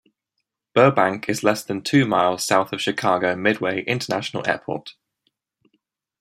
[0.73, 4.95] Burbank is less than two miles south of Chicago Midway International Airport.